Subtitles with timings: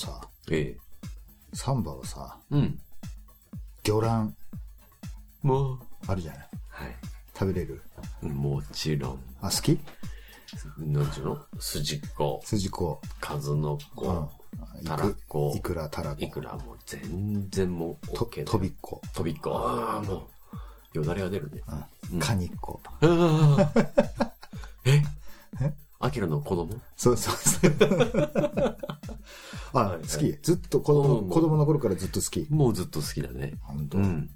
[0.00, 0.20] さ、
[0.50, 0.78] ええ。
[1.52, 2.80] サンバはさ、うん。
[3.84, 4.34] 魚卵
[5.42, 5.78] もう。
[6.06, 6.48] あるじゃない？
[6.68, 6.96] はい。
[7.38, 7.82] 食べれる？
[8.22, 9.18] もちろん。
[9.42, 9.78] あ、好き？
[10.78, 11.38] なんちゅうの？
[11.58, 13.00] 筋子、筋子。
[13.20, 14.84] 数の子、うん。
[14.84, 15.74] たらこいく？
[15.74, 16.16] ら、たらこ。
[16.20, 19.02] いくらもう全然もうと OK とびっこ。
[19.14, 19.52] とびっこ。
[19.54, 20.28] ああ、も
[20.94, 21.60] う、よだれが出るね。
[22.12, 22.18] うん。
[22.18, 22.80] カニっこ。
[22.84, 24.32] ああ。
[24.86, 25.02] え？
[26.02, 26.80] アキラの子供？
[26.96, 27.72] そうそうそう。
[29.74, 30.32] あ、好き。
[30.42, 32.46] ずっと子供、うん子供の頃からずっと好き。
[32.50, 33.58] もうずっと好きだね。
[33.60, 34.30] 本当、うん。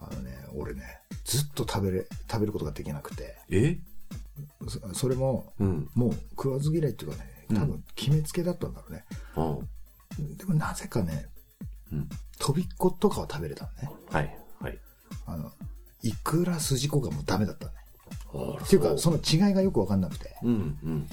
[0.00, 3.36] あのね、俺ね、ずっと食べれ、食べることができなくて。
[3.48, 3.78] え？
[4.68, 5.90] そそれも、うん。
[5.94, 9.04] もう食わず嫌いっていうかね、多分決めつけだったんだろうね。
[10.18, 10.36] うん。
[10.36, 11.30] でもなぜかね、
[11.90, 12.08] うん。
[12.38, 13.90] とびっことかは食べれたのね。
[14.10, 14.38] はい。
[14.60, 14.78] はい。
[15.24, 15.50] あの、
[16.02, 17.72] いくら筋子がもうダメだったね。
[18.62, 20.48] っていうか、そその違いがよくわかんなくて、う。
[20.48, 20.78] うん。
[20.82, 21.08] うん。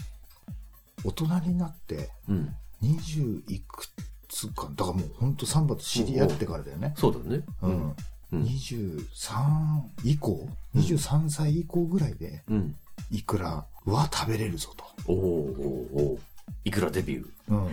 [1.04, 2.56] 大人になって、うん。
[2.84, 3.88] 20いく
[4.28, 6.94] つか、だからもう本当サンバと知り合ってからだよね。
[6.98, 7.44] そうだね。
[7.62, 7.72] うん。
[7.72, 7.96] うん
[8.34, 12.76] 23以降、23歳以降ぐらいで、うん。
[13.12, 14.84] いくらは食べれるぞと。
[15.08, 16.20] おーおーおー
[16.66, 17.72] いくらデビューうん。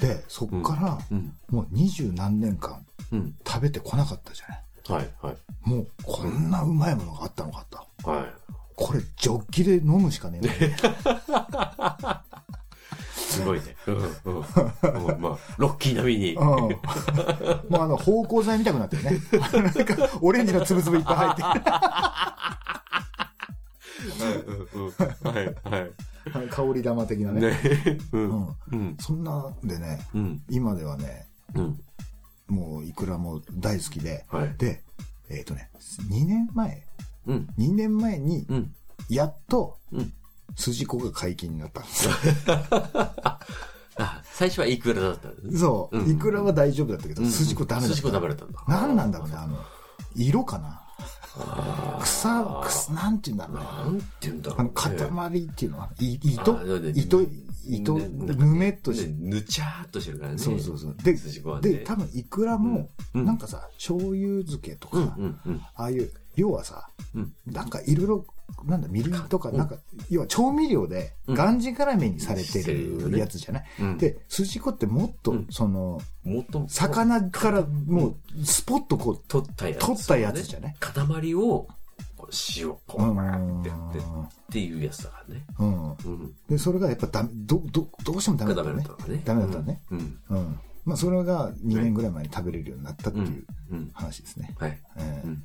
[0.00, 1.36] で、そっから、うん。
[1.50, 3.36] もう二十何年間うん。
[3.46, 4.62] 食べてこなかったじゃない。
[4.88, 5.10] はい。
[5.20, 5.36] はい。
[5.68, 7.85] もうこんなうまいものがあったのかと。
[8.10, 8.26] はい。
[8.74, 10.76] これジョッキで飲むしかねえ
[11.28, 12.22] な。
[13.14, 13.76] すごいね。
[13.86, 13.96] うん。
[13.96, 15.20] うん。
[15.20, 16.34] まあ、ロッキー並みに。
[16.34, 16.42] うん。
[16.42, 16.78] もう
[17.80, 19.10] あの、芳香剤みたくなってるね。
[19.32, 21.42] なんか、オレンジのつぶつぶいっぱい入って
[24.76, 24.84] うん。
[24.84, 24.90] うん。
[24.90, 25.54] はい。
[25.64, 25.84] はい。
[25.84, 26.48] る。
[26.50, 27.40] 香り玉的なね。
[27.40, 27.58] ね。
[28.12, 28.18] う。
[28.18, 28.56] うんん。
[28.72, 28.96] うん。
[29.00, 30.42] そんなんでね、うん。
[30.48, 31.80] 今ではね、うん。
[32.48, 34.54] もういくらも大好きで、はい。
[34.58, 34.82] で、
[35.30, 35.70] えっ、とね、
[36.10, 36.86] 2年前、
[37.26, 37.48] うん。
[37.58, 38.74] 2年前に、うん。
[39.08, 40.12] やっと、うん。
[40.56, 42.12] 筋子が解禁になったんですよ。
[43.98, 45.58] あ、最初はイクラだったんです？
[45.58, 47.96] そう、うんいくらは大丈夫だったけど、うん筋子ダメだった。
[47.96, 48.62] 筋子ダメだったんだ。
[48.68, 49.58] 何なんだろうね、あの、
[50.14, 50.82] 色かな
[52.02, 53.64] 草、草、なんて言うんだろうね。
[53.64, 55.30] なんて言うんだろうあの、ね。
[55.32, 56.92] 塊っていうのは、い糸？
[56.94, 57.22] 糸、
[57.68, 60.38] 糸、ねぬめっとしねぬちゃーっとしてるからね。
[60.38, 60.96] そうそうそう。
[61.02, 61.12] で、
[61.60, 65.60] で、多分いくらも、うんなんかさ、醤油漬けとか、うんうんうん。
[65.74, 68.26] ああいう、要はさ、うんなんかいろいろ、
[68.64, 69.76] なんだ、みりんとか、なんか、
[70.10, 80.74] 要は調味料で、うんがんじがらめにされてるやつじゃない、うんで、筋子ってもっと、うんその、もっとも、魚からもう、スポッとこう、取ったやつ、取ったやつじゃない？
[80.78, 81.66] 塊を、
[82.58, 84.02] 塩、ポうんンってやってっ
[84.50, 85.46] ていうやつだからね。
[85.58, 85.90] うん。
[85.90, 86.34] うん。
[86.48, 89.22] で、それがやっぱダメ、ど、ど、どうしてもダメだダったのね。
[89.24, 89.80] ダメだったのね。
[89.90, 90.18] うん。
[90.30, 90.58] うん。
[90.84, 93.26] まあ、それが2年ぐらい前に食べれるようになったってうん。
[93.26, 93.90] いううん。
[93.92, 94.54] 話ですね。
[94.58, 94.78] はい。
[94.96, 95.42] えーうん。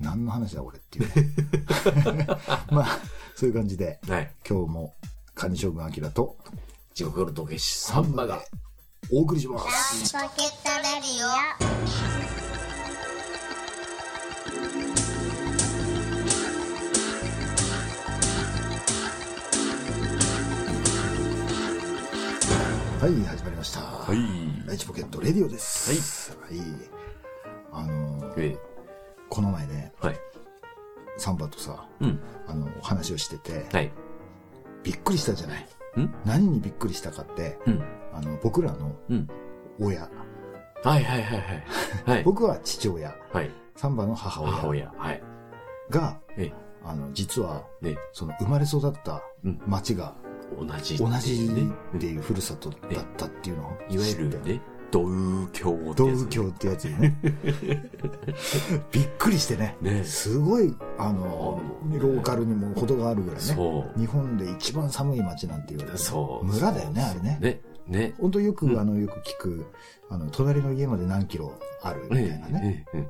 [0.00, 2.26] 何の話だ俺っていうね。
[2.72, 2.98] まあ、
[3.36, 4.34] そういう感じで、はい。
[4.48, 4.94] 今日も、
[5.34, 6.38] カニ将軍アキラと、
[6.94, 8.42] 地獄の土下しサンバが。
[9.12, 10.12] お送りします。
[10.12, 11.28] ポケットレディオ
[23.00, 23.80] はい、始まりました。
[23.80, 24.66] はい。
[24.66, 26.36] ライチポケットレディオです。
[26.36, 26.58] はい。
[26.58, 27.00] はい。
[27.72, 28.69] あのーえ
[29.30, 30.16] この前ね、はい。
[31.16, 32.20] サンバとさ、うん。
[32.46, 33.90] あの、お話をしてて、はい。
[34.82, 35.62] びっくりしたじゃない。
[35.98, 36.14] ん？
[36.24, 37.82] 何にびっくりしたかって、うん。
[38.12, 39.28] あの、僕らのうん。
[39.78, 40.00] 親。
[40.02, 40.10] はい
[40.84, 41.64] はいはいはい。
[42.06, 42.22] はい。
[42.24, 43.14] 僕は父親。
[43.32, 43.50] はい。
[43.76, 44.92] サンバの母親母親。
[44.96, 45.22] はい。
[45.90, 46.52] が、え
[46.84, 47.96] あの、実は、ね。
[48.12, 50.14] その生まれ育ったうん町が
[50.58, 50.98] 同じ。
[50.98, 51.70] 同じね。
[51.96, 54.60] っていうふるさとだったっていうのをいわゆる知
[54.90, 57.16] ってね、道教って道やつ具教ってやつにね。
[58.92, 59.76] びっくりしてね。
[59.80, 61.60] ねすごい、あの、
[61.92, 63.42] ローカルにも程があるぐらいね。
[63.42, 63.98] そう。
[63.98, 66.46] 日本で一番寒い町なんて言われてるそう。
[66.46, 67.38] 村だよね、あれね。
[67.40, 67.60] ね。
[67.86, 68.14] ね。
[68.20, 69.66] 本当よく、うんあの、よく聞く、
[70.08, 71.52] あの、隣の家まで何キロ
[71.82, 72.86] あるみたいなね。
[72.92, 73.00] ええ。
[73.00, 73.08] え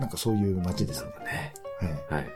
[0.00, 1.10] なんかそういう町ですね。
[1.82, 2.02] えね。
[2.10, 2.30] えはい。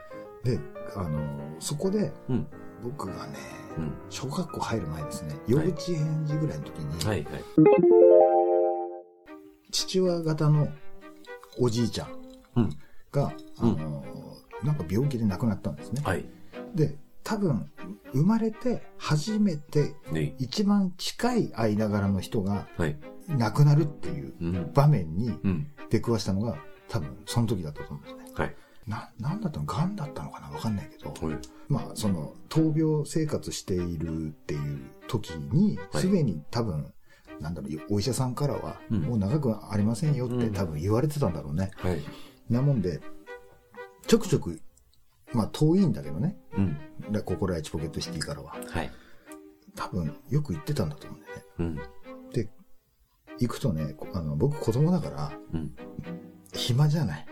[0.44, 0.60] えで、
[0.94, 1.20] あの、
[1.58, 2.46] そこで、うん。
[2.82, 3.34] 僕がね、
[3.76, 3.92] うん。
[4.08, 7.44] 小学校入る前ですね、幼稚園児ぐらいの時に、はいはい。
[9.88, 10.68] 父親方の
[11.58, 12.08] おじいちゃん
[12.56, 12.70] うん。
[13.10, 14.04] が、あの、
[14.62, 16.02] なんか病気で亡くなったんですね。
[16.04, 16.26] はい。
[16.74, 17.70] で、多分、
[18.12, 20.34] 生まれて初めてね。
[20.38, 22.98] 一番近い間柄の人がはい。
[23.28, 24.72] 亡くなるっていううん。
[24.74, 25.66] 場面にうん。
[25.88, 26.58] 出くわしたのが
[26.88, 28.32] 多分その時だったと思うんですね。
[28.34, 28.56] はい。
[28.86, 29.64] な、なんだったの？
[29.64, 30.50] 癌だったのかな？
[30.50, 31.38] わかんないけど、はい。
[31.68, 36.92] まあ、その、闘病生活しているっていう時に、はいすでに多分、
[37.40, 41.70] なんだろう、お医者さんからは、うんもう長くありませんよってうん多分言われてたんだろうね。
[41.76, 42.02] はい。
[42.50, 43.00] なもんで、
[44.06, 44.60] ちょくちょく、
[45.32, 46.76] まあ遠いんだけどね、うん。
[47.10, 48.56] ラ心愛知ポケットシティからは。
[48.68, 48.90] はい。
[49.74, 51.44] 多分、よく行ってたんだと思うんだよね。
[51.58, 51.62] う
[52.30, 52.32] ん。
[52.32, 52.48] で、
[53.38, 55.74] 行くとね、こあの、僕子供だから、うん。
[56.52, 57.26] 暇じゃない。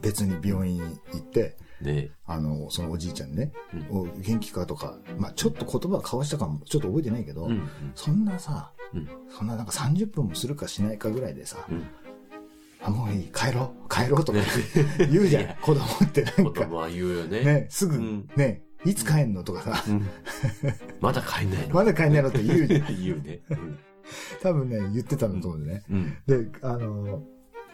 [0.00, 0.80] 別に病院
[1.12, 3.52] 行って、ねあの、そのおじいちゃんにね、
[3.90, 7.68] うんお元気かとか、まあちょっと言葉交わしたかも、ちょっと覚えてないけど、うん。
[7.94, 9.08] そんなさ、うん。
[9.28, 11.86] そんななんか30分もするかしないかぐらいでさ、うん。
[12.82, 14.38] あ、もういい、帰ろう、帰ろうとか
[15.10, 16.66] 言うじゃん子供ってなんか。
[16.66, 17.44] は言うよね。
[17.44, 20.06] ね、すぐ、うんね、いつ帰んのとかさ、うん。
[21.00, 22.86] まだ帰んないのまだ帰んないのって言うじゃん。
[23.02, 23.40] 言うね。
[23.50, 23.78] うん。
[24.42, 25.82] 多分ね、言ってたんだと思うんでね。
[25.90, 26.16] うん。
[26.26, 27.22] で、あの、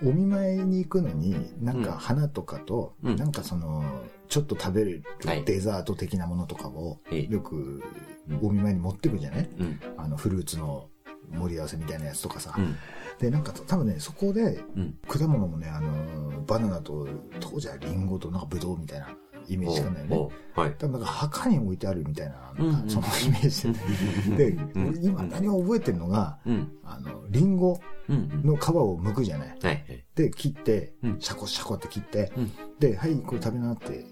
[0.05, 3.83] お見舞いに行くのに、なんうんか花とかと、うんなんかその、
[4.29, 7.83] ちょっと食べるはいデザート的なものとかを、ええよく
[8.29, 9.49] うんお見舞いに持ってくじゃない？
[9.59, 9.81] うん。
[9.97, 10.89] あの、フルーツの
[11.33, 12.55] 盛り合わせみたいなやつとかさ。
[12.59, 12.77] うん。
[13.19, 14.99] で、なんか多分ね、そこで、うん。
[15.09, 17.09] 果物もね、あの、バナナと、
[17.41, 19.09] 当時はリンゴとなんかブドウみたいな
[19.49, 20.29] イメージしかないよね。
[20.55, 20.75] はい。
[20.79, 26.73] 多分なんか墓に置いてあるみたいな、うんなんかそのイメージで、で、うん俺今何も覚えてるのが、うん。
[26.85, 28.43] あの、リンゴうん。
[28.45, 29.49] の皮を剥くじゃない？
[29.49, 29.59] はい。
[29.61, 30.05] はい。
[30.15, 34.07] で、切ってうん、シャコシャコって切って、うんで、はい、これ食べなって、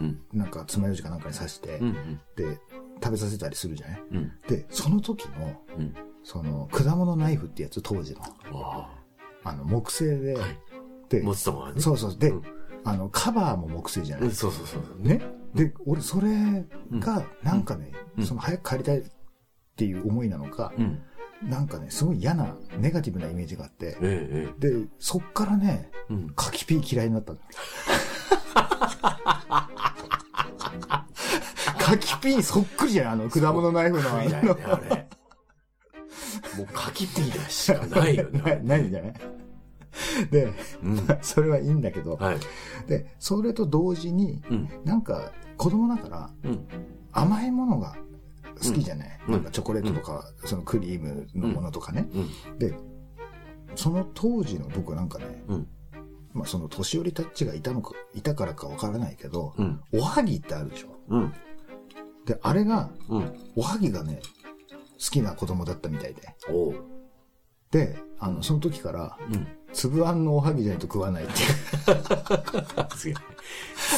[0.00, 0.20] うん。
[0.32, 2.20] なんか爪楊枝かなんかに刺して、うん。
[2.36, 2.58] で、
[3.02, 4.02] 食べさせたりするじゃない？
[4.12, 4.32] うん。
[4.48, 5.94] で、その時の、うん。
[6.22, 8.20] その、果物ナイフってやつ、当時の、
[8.52, 8.88] あ
[9.44, 10.58] あの、木製で、はい
[11.10, 11.24] であ。
[11.24, 11.80] 持つとこはね。
[11.80, 12.42] そうそう、で、うん
[12.84, 14.82] あの、カバーも木製じゃない、うん、そうそうそう。
[15.06, 15.20] ね
[15.54, 16.64] で、俺、それ
[16.98, 19.04] が、なんかね、うんその、早く帰りたいっ
[19.76, 21.00] ていう思いなのか、うん。
[21.42, 26.14] なんかね、すごい嫌な、ネガティブなイメージがあって、ええ、えで、そっからね、え。
[26.14, 26.32] うん。
[26.36, 27.38] 柿ピー嫌いになったの。
[31.78, 34.30] 柿ピーそっくりじゃん、あの、果物ナイフのあれ。
[36.56, 38.60] もう柿ピーだしかないよね。
[38.64, 39.14] ないんじゃない？
[40.30, 40.52] で、
[40.82, 40.98] うん。
[41.22, 42.36] それはいいんだけど、はい。
[42.86, 44.68] で、それと同時に、うん。
[44.84, 46.66] なんか、子供だから、うん。
[47.12, 47.96] 甘いものが
[48.62, 52.08] 好きじゃない、うんなんかチョコレートとか、そのクリームのものとかね。
[52.12, 52.58] うん。
[52.58, 52.74] で、
[53.76, 55.68] その当時の僕はなんかね、うん。
[56.32, 59.80] まあその年寄りたちがいたのか、いたからかわからないけど、うん。
[59.92, 60.88] おはぎってあるでしょ？
[61.08, 61.32] うん。
[62.26, 63.32] で、あれが、うん。
[63.54, 64.20] おはぎがね、
[64.98, 66.22] 好きな子供だったみたいで。
[67.70, 69.46] で、あの、その時から、うん。
[69.74, 71.32] 粒あんのおはぎじゃないと食わないって
[73.08, 73.16] いう。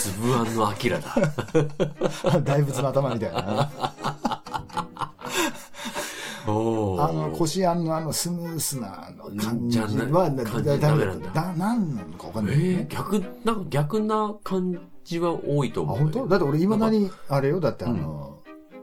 [0.00, 1.14] 粒あんのアキラだ。
[2.42, 3.70] 大仏の頭みたいな。
[6.48, 9.12] あの、こしあんのあのスムースな
[9.42, 9.94] 感じは、ダ
[10.94, 12.86] メなんだだ、なんなのかわかんえない、えね。
[12.88, 15.98] 逆、なんか逆な感じは多いとあ、思う。
[15.98, 16.28] 本当？
[16.28, 18.38] だって俺未だに、あれよ、だってあの、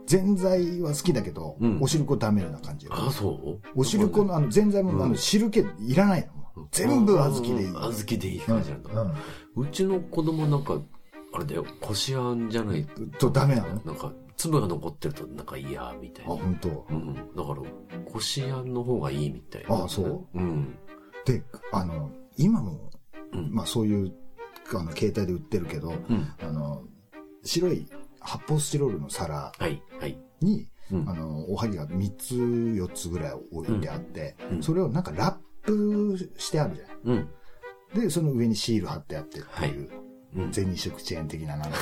[0.06, 2.92] ぜんざいは好きだけど、うんお汁粉ダメな感じよ。
[2.94, 3.58] あ、そう？
[3.74, 6.33] お汁粉のあの、ぜんざいも、うんあの、汁気いらないの。
[6.70, 7.66] 全部小豆でいい。
[7.66, 9.14] うん小豆でいいうん感じなんだ。
[9.56, 10.80] うちの子供なんか、
[11.32, 12.86] あれだよ、こしあんじゃない
[13.18, 13.80] とダメなの？
[13.84, 16.36] なんか、粒が残ってるとなんか嫌みたいあ、な。
[16.36, 16.86] 本当？
[16.90, 17.14] うん。
[17.14, 19.84] だから、こしあんの方がいいみたいな。
[19.84, 20.26] あそう？
[20.38, 20.76] うん。
[21.24, 21.42] で、
[21.72, 22.90] あの、今も、
[23.32, 23.50] うん。
[23.52, 24.12] まあそういう、
[24.74, 26.28] あの、携帯で売ってるけど、うん。
[26.40, 26.84] あの、
[27.42, 27.86] 白い
[28.20, 30.16] 発泡スチロールの皿はい、はい。
[30.40, 35.38] に、うんあの、おはぎが3つ、4つぐらい置いてあって、うんそれをなんかラップ
[36.38, 37.16] してあるじゃうん。
[37.18, 37.28] ん。
[37.94, 39.90] で、その上にシール貼ってあってっていう、
[40.36, 40.52] うん。
[40.52, 41.76] 全日食チェーン的ななんか、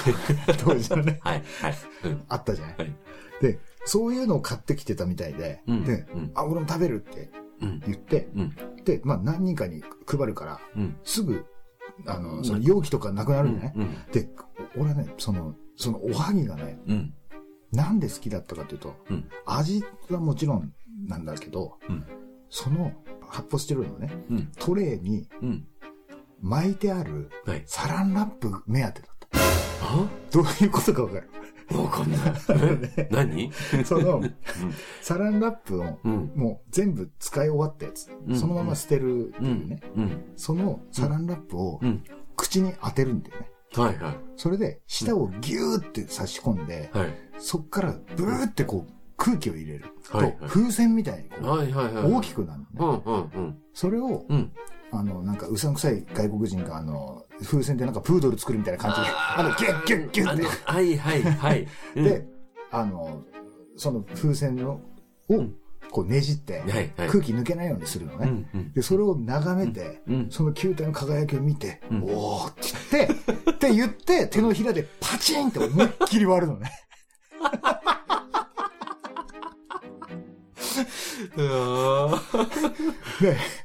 [0.64, 1.75] 当時のね、はい、はい。
[2.05, 2.25] うん。
[2.29, 2.75] あったじゃない。
[2.79, 2.96] はい。
[3.40, 7.30] で、そういうのを買ってきてたみたいで、うんで、うんあ、俺も食べるって
[7.61, 7.80] うん。
[7.87, 8.56] 言って、うん。
[8.85, 10.97] で、まあ何人かに配るから、うん。
[11.04, 11.45] すぐ、
[12.06, 13.95] あの、その容器とかなくなるんじゃない、うん。
[14.12, 14.28] で、
[14.76, 17.14] 俺はね、その、そのおはぎがね、うん。
[17.73, 19.28] なんで好きだったかというと、うん。
[19.47, 20.73] 味はもちろん
[21.06, 22.04] なんだけど、うん。
[22.54, 22.92] その
[23.26, 24.52] 発泡スチロールのね、うん。
[24.59, 25.66] トレーにうん。
[26.42, 27.62] 巻いてあるはい。
[27.66, 29.38] サランラップ目当てだった。
[29.85, 31.28] あどういうことかわかる？
[31.78, 32.21] わかんない。
[32.99, 33.09] え？
[33.11, 33.50] 何？
[33.87, 34.23] その、
[35.00, 36.32] サランラップをうん。
[36.37, 39.44] もう全部使い終わったやつ、うんそのまま捨てるってう。
[39.47, 40.32] いうんね、うん。
[40.37, 42.04] そのサランラップをうん。
[42.37, 43.50] 口に当てるんだよね。
[43.75, 44.16] はいはい。
[44.37, 47.14] それで舌をギューって差し込んで、はい。
[47.38, 48.92] そっからブーってこう
[49.23, 52.12] 空気を入れると、風船みたいにこうはいはいはい。
[52.12, 53.59] 大きくなるのね、うんうんうん。
[53.73, 54.52] それを、うん。
[54.91, 61.62] あの、なんかうさんくさい外国人があの、風船でなんかプードル作るみたいな感じで、あの、ギュッギュッギュッあの、はいはいはい。
[61.62, 62.26] っ て、で、
[62.73, 63.23] あの、
[63.76, 64.81] その風船の、
[65.29, 65.55] をん、
[65.93, 66.62] こうねじって。
[66.97, 68.45] 空気抜けないようにするのね。
[68.75, 70.26] で、それを眺めて、うん。
[70.31, 72.61] その球体の輝きを見て、うんおーって
[72.91, 76.73] 言って、って言って、手のひらでパチンって思いっきり割るのね。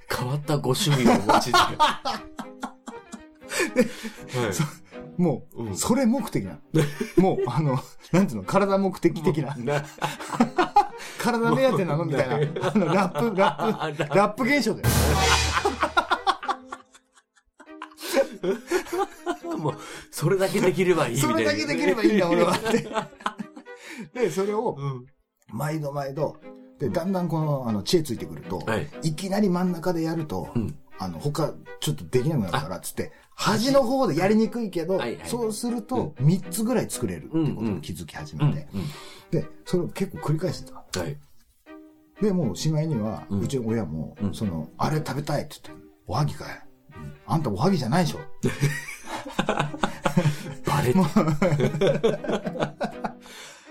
[0.10, 1.58] 変わったご趣味をお持ちで。
[1.58, 1.70] は
[5.18, 5.22] い。
[5.22, 6.60] もう、うんそれ目的なの。
[7.18, 7.80] もう、 あの、
[8.12, 9.56] なんていうの、体目的的な。
[9.56, 9.84] な。
[11.20, 12.06] 体目当てなの？
[12.06, 12.36] みたいな。
[12.36, 12.40] あ
[12.78, 14.88] の、ラップ、ラップ、ラップ現象だよ。
[19.58, 19.78] もう、
[20.12, 21.36] それだけできればいいみたいな。
[21.36, 22.88] それだけできればいいんだ、俺はって。
[24.14, 25.06] で、それを、うん。
[25.50, 26.38] 毎度毎度、
[26.80, 28.88] で、だんだんこの、あの、知恵ついてくると、はい。
[29.04, 30.76] いきなり真ん中でやると、うん。
[31.00, 38.68] あの、他、ちょっとできなくなるから、つって、端の方でやりにくいけど、はいはいそうすると、3つぐらい作れるってことに気づき始めて、
[39.32, 41.00] で、それを結構繰り返してた。
[41.00, 41.18] はい。
[42.22, 46.64] で、もう、しまいには、うんうちの親も、うんその、あれ食べたいって言って、おはぎかい。
[47.28, 48.20] あんたおはぎじゃないでしょ。
[50.66, 51.02] バレた。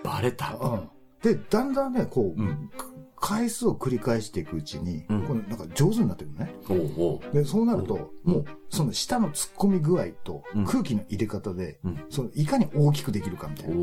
[0.04, 0.54] バレた。
[0.60, 0.88] うん。
[1.22, 2.70] で、だんだんね、こう、うん
[3.18, 6.54] 回数を繰り返していくうちに、うんこのなんか上手になってくるね。
[6.68, 7.20] おう。
[7.32, 13.74] で、そうなると、うんもう、その下の突っ込み具合とうん空気の入れ方で、うんそのいかに大きくできるかみたいな。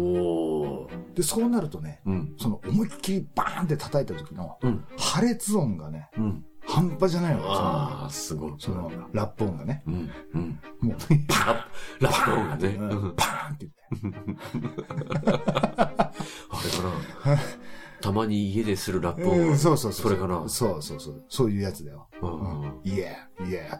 [1.16, 2.34] で、そうなるとね、うん。
[2.38, 4.86] その思いっきりバーンって叩いた時のうん。
[4.98, 6.46] 破裂音がね、うん。
[6.66, 7.52] 半端じゃないのよ。
[7.52, 8.54] ああ、すごい。
[8.58, 9.84] その、ラップ音がね。
[9.86, 10.10] うん。
[10.34, 10.60] うん。
[10.80, 10.98] もう、
[12.00, 13.13] ララップ音がね。
[13.18, 13.70] パーンって
[14.02, 14.34] 言って。
[15.30, 16.02] あ
[16.63, 17.42] れかな。
[18.04, 19.40] たまに家でするラップ音。
[19.40, 20.10] うん、そうそうそう。
[20.10, 20.44] それかな？
[20.50, 21.24] そうそうそう。
[21.30, 22.10] そういうやつだよ。
[22.22, 22.82] ううんん。
[22.84, 23.12] いや、
[23.48, 23.80] いや。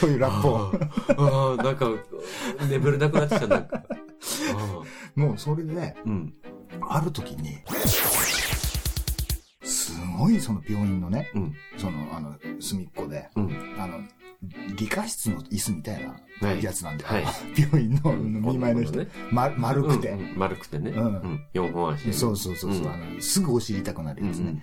[0.00, 0.80] そういうラップ音。
[1.18, 1.90] ああ、なんか、
[2.70, 3.82] 眠れなくなってきた、なんか。
[5.14, 6.34] もうそれで、うん。
[6.88, 7.58] ある時に、
[9.64, 11.54] すごいその病院のね、うん。
[11.76, 13.74] その、あの、隅っこで、うん。
[13.78, 14.00] あの、
[14.76, 17.14] 理科室の椅子みたいなはいやつなんだよ。
[17.14, 17.24] はい
[17.58, 20.90] 病院の見舞いの人、ねま、丸くて、うんうん丸くてね。
[20.90, 21.40] うんうん。
[21.52, 22.12] 四本足でね。
[22.12, 24.28] そうそうそうそう、うんあの、すぐお尻痛くなるうん。
[24.28, 24.50] うやつね。
[24.50, 24.56] ん。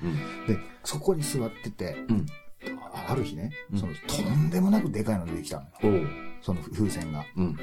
[0.47, 2.25] で、そこに座ってて、うん。
[2.93, 6.07] あある日ね、うんその、とんでもなくでかいのできたのよ。
[6.41, 7.25] その風船が。
[7.35, 7.57] うん。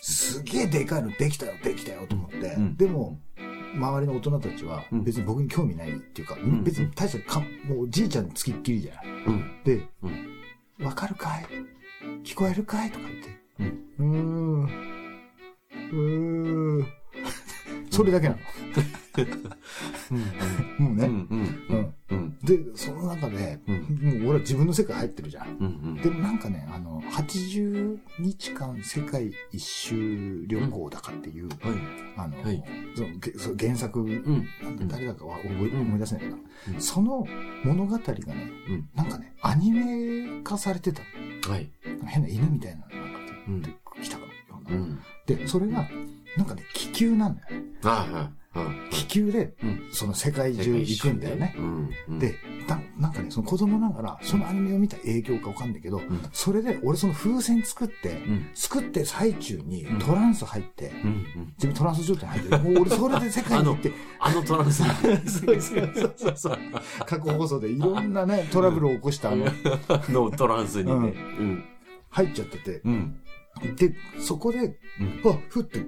[0.00, 2.36] すげえでかいのできたよ、できたよと思って。
[2.36, 3.18] うんでも、
[3.74, 9.06] 周りの大人たちはうん別に僕に興味ないっていうか、ん別に大したか、もうおじいちゃんつきっきりじゃん。
[9.26, 9.62] うん。
[9.64, 10.30] で、うん
[10.84, 11.46] わかるかい？
[12.24, 12.90] 聞こえるかい？
[12.90, 13.84] とか言って。
[14.00, 14.64] うん。
[14.64, 14.70] うーん。
[15.92, 16.86] うーん。
[17.90, 18.40] それだけなの。
[20.78, 21.06] もうね。
[21.06, 21.28] うん。
[21.70, 21.94] うん。
[22.10, 22.38] うん。
[22.42, 24.20] で、その中で、うん。
[24.20, 25.48] もう俺は自分の世界入ってるじゃん。
[25.60, 25.94] うん。
[26.02, 31.58] でもなんかね、あの、80日間世界一周旅行だかっていう、はい。
[32.16, 32.64] あの、はい
[32.96, 34.48] そのげその原作、うん。
[34.62, 37.26] なんで誰だかは思い出せないけど、うんその
[37.64, 41.02] 物語がね、うんなんかね、アニメ化されてた
[41.46, 41.54] の。
[41.54, 41.70] はい。
[42.06, 42.94] 変な犬みたいなのが
[43.48, 44.76] うん出てきたかのような。
[44.76, 45.00] うん。
[45.26, 45.88] で、それが、
[46.36, 47.64] なんかね、気球なんだよね。
[47.82, 48.43] はいはい。
[48.54, 48.90] はい。
[48.90, 49.88] 気球で、うん。
[49.92, 51.56] その世界中行くんだよね。
[52.20, 52.36] で、
[52.68, 58.50] だなんかね、その子供ながら、そのアニメを見た影響かわかんないけど、んそれで俺その風船作って、うん。
[58.54, 60.92] 作って最中にうんトランス入って。
[61.56, 62.62] 自分トランス状態に入ってる。
[62.62, 64.82] もう俺それで世界に行って、 あのトランス。
[64.82, 66.58] そうそうそう。
[67.06, 69.46] 過去放送でいろんなね、トラブルを起こしたあの、
[70.08, 71.14] のトランスにね。
[72.10, 73.16] 入っちゃってて、うん。
[73.76, 75.30] で、そこで、うん。
[75.30, 75.84] あ、ふって、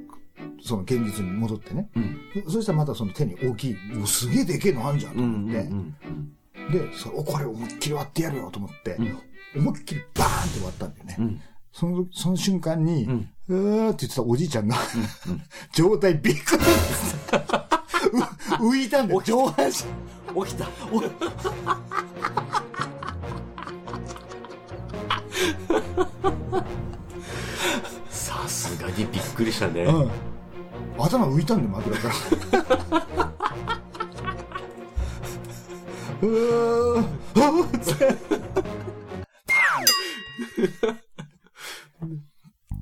[0.63, 1.89] その現実に戻ってね。
[1.97, 2.19] うん。
[2.51, 5.35] そしたらまたその手に大きい、もうすげえでけえのあんじゃんとうん。
[5.35, 5.97] 思って、うん。
[6.91, 9.19] で、それおこれ思いっきり割ってやるよと思って、うん
[9.57, 11.17] 思いっきりバーンって割ったんだよね。
[11.19, 11.41] うん。
[11.73, 13.29] その、その瞬間に、うん。
[13.49, 14.77] うーって言ってたおじいちゃんが、
[15.73, 16.65] 状態びっくり
[18.61, 19.73] う浮いたんだよ、上半身。
[20.45, 20.67] 起きた。
[28.47, 29.83] さすがにびっくりしたね。
[29.83, 30.11] うん。
[30.99, 32.15] 頭浮いたんだよ、枕から。
[36.23, 37.05] うーん。
[37.05, 38.17] あーって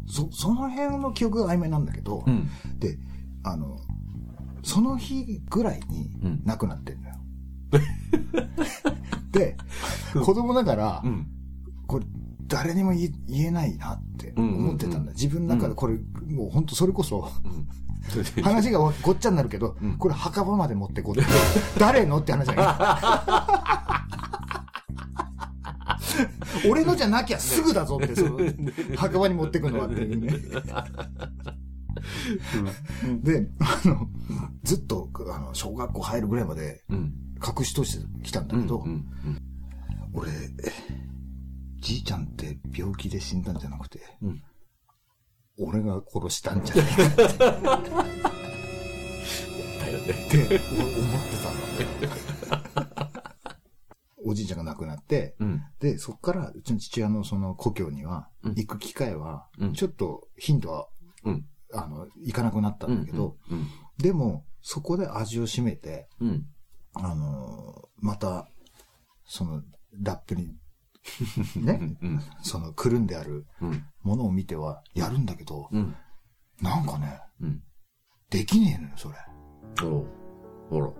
[0.06, 2.48] そ、その辺の記憶が曖昧なんだけど、うん。
[2.78, 2.98] で、
[3.42, 3.78] あの、
[4.62, 7.16] その日ぐらいにうん亡くなってんだよ。
[9.32, 9.56] で、
[10.24, 11.26] 子供ながら、うん。
[11.86, 12.06] これ、
[12.46, 15.12] 誰にも言えないなって思ってたんだ。
[15.12, 15.94] 自分の中でこれ、
[16.28, 17.66] もう本当それこそ、うん。
[18.44, 21.30] 話がごっちゃになるけど、うんこれ墓場まで持ってこうって。
[21.78, 22.66] 誰のって話だけど。
[26.70, 28.38] 俺のじゃなきゃすぐだぞって、その、
[28.96, 30.32] 墓場に持ってくのはっていうね。
[33.22, 34.08] で、あの、
[34.62, 37.14] ずっと、あの、小学校入るぐらいまでうん。
[37.44, 39.04] 隠しとしてきたんだけど、うん。
[40.12, 40.34] 俺、え
[41.84, 44.42] じいちゃんって病気で死んだんじゃなくて、うん
[45.56, 47.52] 俺が殺したんじゃないかだ
[49.92, 50.10] よね。
[50.10, 53.10] ってお思ってたんだ。
[54.26, 55.62] おじいちゃんが亡くなって、うん。
[55.78, 60.88] で、そっからうちの父親のその故郷には、うん行く機会はうん、ちょっと頻度は、
[61.24, 61.46] うん。
[61.72, 63.68] あの、行かなくなったんだけど、うん。
[63.98, 66.46] でも、そこで味を占めて、うん。
[66.94, 68.48] あのーまた、
[69.24, 69.62] その、
[70.02, 70.56] ラップに、
[71.56, 72.20] ね、うん。
[72.42, 73.84] その、くるんであるうん。
[74.02, 75.94] ものを見てはやるんだけど、うん。
[76.60, 77.62] なんかね、うん。
[78.30, 79.14] できねえのよ、それ。
[79.86, 80.06] おう
[80.70, 80.90] ほら。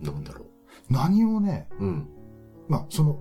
[0.00, 0.46] なんだろ
[0.88, 1.84] 何をね、う。
[1.84, 2.08] うん。
[2.68, 3.18] まあ、その、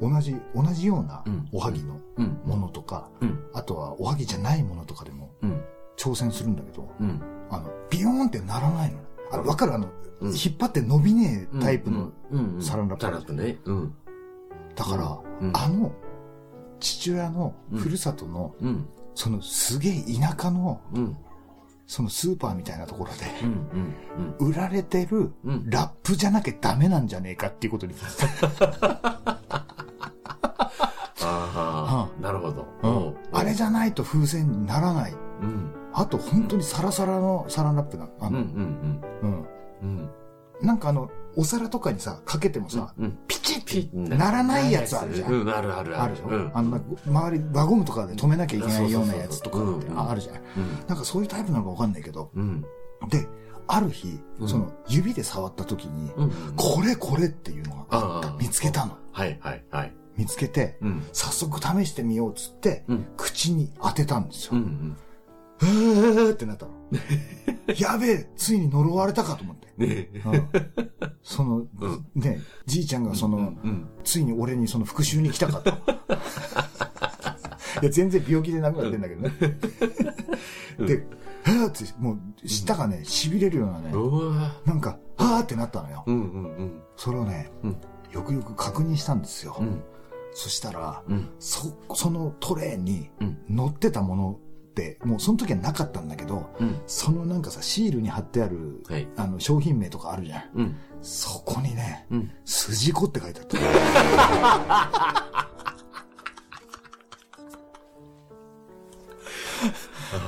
[0.00, 2.40] 同じ、同じようなうんおはぎのうん。
[2.44, 3.50] ものとか、うん。
[3.54, 5.62] あとはおはぎじゃないものとかでもうん。
[5.96, 7.20] 挑戦するんだけど、うん。
[7.50, 8.98] あの、ビヨーンってならないの。
[9.34, 9.94] あの、わかるあの、うん
[10.28, 12.62] 引っ張って伸びねえタイプの、うん。
[12.62, 13.58] サランラップサランラップね。
[13.64, 13.94] うん。
[14.74, 15.92] だから、うんあの、
[16.80, 18.88] 父親のふるさとの、うん。
[19.14, 21.16] そのすげえ田舎の、うん。
[21.86, 23.94] そのスーパーみたいなところで、うん。
[24.40, 24.48] うん。
[24.48, 27.94] 売られてるうんラップじゃなきゃダメなんじゃねえかっていうことに。
[31.26, 32.66] ああ、なるほど。
[32.82, 35.12] うんあれじゃないと風船にならない。
[35.42, 35.70] うん。
[35.96, 38.10] あと本当にサラサラのサランラップなの。
[38.20, 38.34] あうん。
[38.34, 39.04] うの、ん。
[39.22, 39.46] うん。
[39.82, 40.10] うん。
[40.60, 43.18] なんかあの、お皿とかにさ、かけてもさ、うん。
[43.28, 46.50] ピチッピッならないやつあるじゃんうん、あるあるあるでしょ、うん。
[46.52, 50.36] あんな、周り、輪ゴムとかで止めなきゃいけないようなやつとかってあるじゃん。
[50.36, 50.42] うん。
[50.88, 52.30] なんかそういうタイプなのかわかんないけど。
[52.34, 52.62] うん。
[53.08, 53.26] で、
[53.66, 56.30] ある日、うんその指で触った時に、うん。
[56.56, 58.96] これこれっていうのがあった見つけたの。
[59.12, 59.92] はい、はい、はい。
[60.16, 61.02] 見つけて、うん。
[61.12, 64.52] 早速試してみようっつって、うん口に当てたんですよ。
[64.54, 64.96] うん。
[65.62, 66.72] えーってなったの。
[67.78, 69.68] やべえ、ついに呪われたかと思って。
[69.76, 70.48] ねうん
[71.22, 73.88] その、うんね、じいちゃんがその、うん。
[74.04, 75.70] ついに俺にその復讐に来たかと。
[77.82, 79.32] いや、全然病気で亡くなってんだけどね。
[80.78, 81.06] うんで、
[81.44, 83.92] はーって、もう、舌がね、痺れるようなね、
[84.64, 86.02] なんか、はーってなったのよ。
[86.06, 86.22] うん、うん、
[86.56, 86.80] うん。
[86.96, 87.76] それをね、うん
[88.12, 89.56] よくよく確認したんですよ。
[89.58, 89.82] うん。
[90.32, 91.28] そしたら、うん。
[91.40, 93.38] そ、そのトレーにうん。
[93.48, 94.38] 乗ってたもの
[95.04, 96.80] もうその時はなかったんだけど、うん。
[96.86, 99.08] そのなんかさ、シールに貼ってある、はい。
[99.16, 100.42] あの、商品名とかあるじゃん。
[100.54, 100.76] うん。
[101.02, 102.30] そこにね、うん。
[102.44, 103.58] 筋子って書いてあった。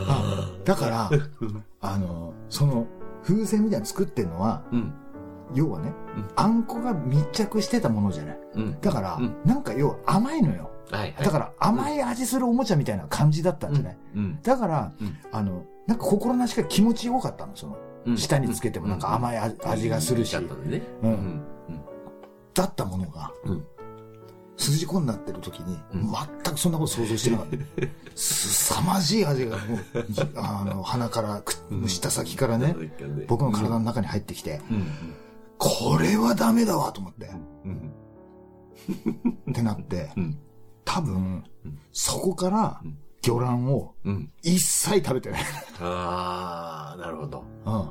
[0.08, 1.10] あだから、
[1.80, 2.86] あの、その、
[3.22, 4.92] 風船みたいなの作ってるのは、うん。
[5.54, 8.38] 要はね、うんあんこが密着してたものじゃない。
[8.54, 8.80] うん。
[8.80, 10.70] だから、うんなんか要は甘いのよ。
[10.90, 11.24] はい、はい。
[11.24, 14.42] だから甘い味するおもちゃみたいな感じだったんじゃない、うん。
[14.42, 18.16] だから、うんあの、なんか心なしか気持ちよかったの、その、うん。
[18.18, 20.40] 舌につけてもなんか甘い味味がするしだ
[22.64, 23.64] ったものが、うん。
[24.56, 26.12] 筋子になってる時に、うん
[26.44, 27.86] 全くそんなこと想像してなかった。
[28.14, 31.42] すさまじい味がもう、じ あの、鼻から、
[31.86, 32.74] 舌先からね、
[33.28, 34.86] 僕の体の中に入ってきて、うん。
[35.58, 37.30] これはダメだわと思って、
[37.64, 37.92] うん。
[39.50, 40.38] ってなって、うん。
[40.86, 44.32] 多分うん、そこからうん、魚卵をうん。
[44.42, 45.42] 一切食べてない。
[45.80, 47.44] ああ、なるほど。
[47.66, 47.90] うん。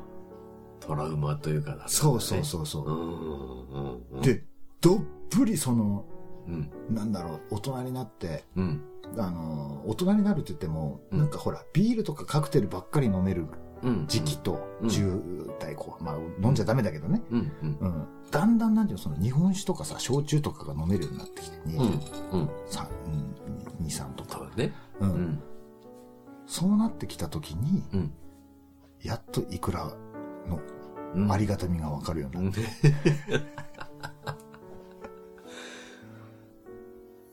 [0.79, 1.87] トラウマというかだ。
[1.87, 2.91] そうそうそうそうう。
[2.91, 2.93] ん。
[2.93, 4.03] うん。
[4.13, 4.43] うん、で、
[4.81, 6.05] どっぷりその、
[6.47, 6.71] うん。
[6.89, 8.81] なんだろう、大人になって、うん。
[9.17, 13.49] あの、大人になるって言っても、うんなんかほら、ビールとかカクテルばっかり飲めるうん。
[14.07, 17.21] 時期と、うん10代後半、まあ飲んじゃダメだけどね。
[17.31, 17.51] うん。
[17.61, 17.77] うん。
[17.79, 18.07] うん。
[18.29, 21.71] だんだんなんていうの、その日本酒とかさ、焼酎とかが飲めるようになってきて、うん。
[21.71, 22.49] 2、うん。
[22.69, 22.87] 3、
[23.81, 24.49] 2、3とか。
[24.99, 25.39] そうんん。
[26.47, 28.13] そうなってきた時に、うん。
[29.01, 29.93] やっといくら
[30.47, 30.59] の
[31.15, 31.31] うん。
[31.31, 32.61] ありがたみがわかるようになって、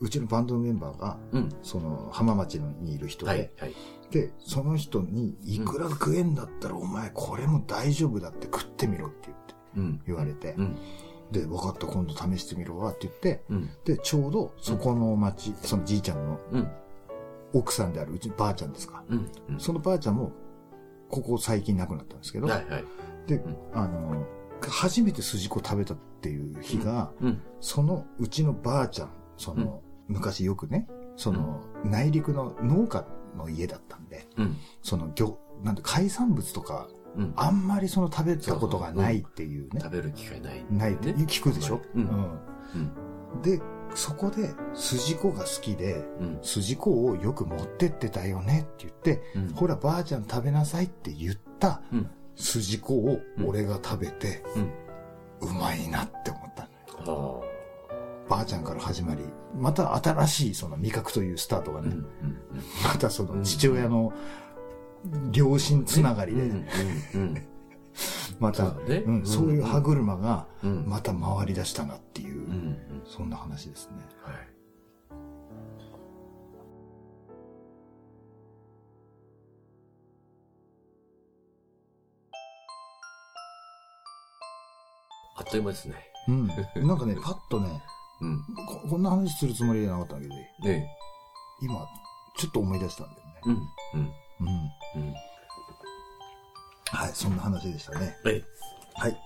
[0.02, 1.48] うちのバンドのメンバーが、うん。
[1.62, 3.50] その浜町にいる人で、はい。
[3.56, 3.74] はい。
[4.10, 10.02] で、その人に、いくら食えんだったら、お前これも大丈夫だって食ってみろって言って、うん。
[10.04, 10.76] 言われて、うん。
[11.30, 13.70] で、分かった、今度試してみろわって言って、うん。
[13.84, 16.68] で、ちょうどそこの町、そのじいちゃんのうん。
[17.54, 19.04] 奥さんであるうちばあちゃんですか。
[19.08, 19.30] うん。
[19.50, 19.60] うん。
[19.60, 20.32] そのばあちゃんも、
[21.08, 22.66] ここ最近亡くなったんですけど、はい。
[22.68, 22.84] はい。
[23.28, 24.26] でん、あの、
[24.68, 27.40] 初めて筋子食べたっていう日が、うん。
[27.60, 34.56] そのうちのばあちゃん、その、昔よくね、その、内陸の農家の家だったんで、うん。
[34.82, 37.32] その、漁、なんて海産物とか、うん。
[37.36, 40.64] あんまりその食べたことがないっていうね、食べる機会ない。
[40.70, 42.02] ないって聞くでしょ、うん。
[42.02, 43.60] うんで、
[43.94, 46.38] そこで、筋子が好きで、うん。
[46.42, 49.48] 筋子をよく持ってってたよねって言って、うん。
[49.54, 52.10] ほらばあちゃん食べなさいって言ったうん。
[52.36, 55.48] 筋子を俺が食べて、うん。
[55.48, 56.68] うまいなって思った
[57.04, 57.44] のよ。
[58.32, 59.22] ばあちゃんから始まり、
[59.54, 61.94] また新しいその味覚というスタートがね、
[62.82, 64.10] またその父親の
[65.30, 66.50] 両親つながりで、
[68.40, 68.74] また、
[69.24, 72.48] そういう歯車がまた回り出したなっていう、
[73.04, 73.96] そんな話ですね。
[74.22, 74.34] はい。
[85.36, 85.96] あっという間ですね。
[86.28, 86.46] うん。
[86.86, 87.82] なんかね、パッとね、
[88.22, 88.42] うん。
[88.66, 90.88] ここんな話するつもりじゃなかったんだけど、ね
[91.60, 91.74] 今、
[92.36, 93.34] ちょっと思い出したんだよね。
[93.44, 93.54] うん。
[93.54, 94.10] うん。
[94.40, 95.02] うん。
[95.02, 95.14] うん。
[96.86, 98.16] はい、そんな話でしたね。
[98.26, 98.42] え
[98.94, 99.16] はい。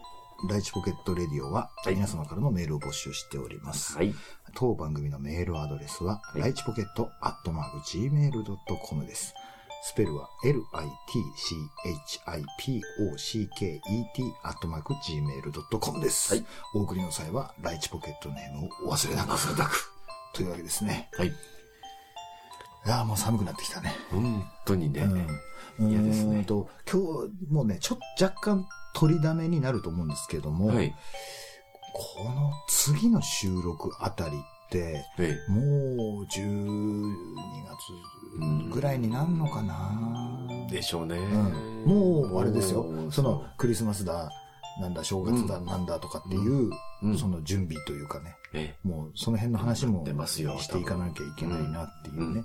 [0.48, 3.96] ライチポケットレディオは、はい皆様からのメールを募集しております。
[3.96, 4.14] はい。
[4.54, 9.34] 当番組のメールアドレスは、いライチポケットアットマーク Gmail.com です。
[9.82, 10.60] スペルは litchipocket
[14.42, 16.34] アットマーク Gmail.com です。
[16.34, 19.30] はいお送りの際は、ライチポケットネームをお忘れなく。
[19.30, 19.92] 忘れなく。
[20.32, 21.08] というわけですね。
[21.16, 21.28] はい。
[21.28, 21.32] い
[22.88, 23.94] やーもう寒くなってきたね。
[24.10, 25.02] 本当にね。
[25.78, 25.90] うん。
[25.90, 30.94] 嫌ですねと、今日、もうね、ちょっと若干取りだめになると思うんですけども、はい。
[31.92, 37.14] この次の収録あたりって、えもう12
[37.64, 40.70] 月ぐらいになるのかな、え。
[40.70, 41.16] でしょうね。
[41.16, 42.86] うん、もうあれですよ。
[43.10, 44.30] そのクリスマスだ
[44.80, 45.64] なんだ正月だ、うん。
[45.64, 46.70] なんだとかっていう、
[47.02, 47.18] うん。
[47.18, 48.36] その準備というかね。
[48.52, 52.44] えもうその辺の話もしていかなきゃいけないなっていうね、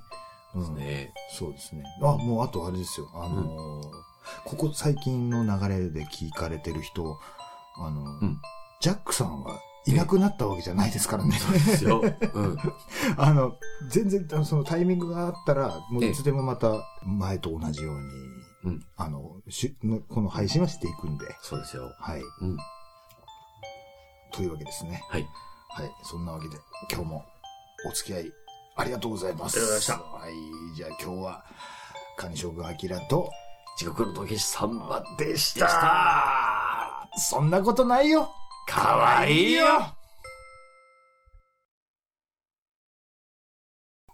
[0.56, 0.66] うん。
[1.32, 1.84] そうですね。
[2.02, 3.10] あもうあとあれですよ。
[3.14, 4.12] あのー
[4.46, 7.18] ここ最近の流れで聞かれてる人
[7.78, 8.42] あのー、うん。
[8.80, 11.32] ジャックさんはいなくなったわけじゃないですからね。
[11.32, 12.02] ですよ。
[12.34, 12.58] うん。
[13.18, 13.58] あの、
[13.90, 16.72] 全然、あのそのタイミングがあったら、もういつでもまた
[17.04, 18.02] 前と同じように、
[18.64, 21.92] うんあの、しのこの配信はしていくんで、そうですよ。
[22.00, 22.22] はい。
[22.42, 22.58] うん。
[24.32, 25.04] というわけですね。
[25.10, 25.28] はい。
[25.70, 25.92] はい。
[26.04, 26.58] そんなわけで、
[26.92, 27.26] 今日も
[27.90, 28.32] お付き合い
[28.76, 29.58] ありがとうございます。
[29.58, 30.76] ありがとうございまはい。
[30.76, 31.46] じゃあ今日は、
[32.18, 33.32] 金将軍明と、
[33.78, 38.30] 地獄の時さんまでしたそんなことないよ
[38.72, 39.66] かわいいよ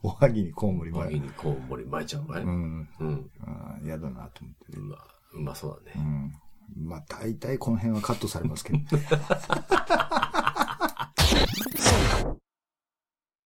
[0.02, 1.06] おはぎにコウモリ前。
[1.12, 2.50] 前にコウモリ巻いちゃうねう。
[2.50, 2.90] ん。
[3.00, 3.30] うん。
[3.42, 4.80] あーやだなと思ってね。
[4.80, 4.98] うま、
[5.34, 6.02] うまそうだね。
[6.76, 6.88] うん。
[6.88, 8.80] まあ、大体この辺はカットされますけど。